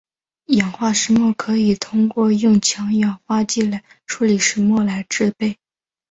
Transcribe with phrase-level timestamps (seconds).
[0.47, 5.55] 氧化石墨可以通过用强氧化剂来处理石墨来制备。